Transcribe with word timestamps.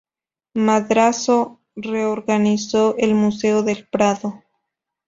Madrazo 0.55 1.59
reorganizó 1.75 2.95
el 2.97 3.13
Museo 3.13 3.61
del 3.61 3.87
Prado. 3.87 4.41